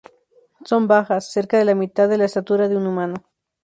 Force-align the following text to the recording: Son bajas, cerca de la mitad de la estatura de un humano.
Son 0.65 0.87
bajas, 0.87 1.31
cerca 1.31 1.59
de 1.59 1.65
la 1.65 1.75
mitad 1.75 2.09
de 2.09 2.17
la 2.17 2.25
estatura 2.25 2.67
de 2.67 2.75
un 2.75 2.87
humano. 2.87 3.23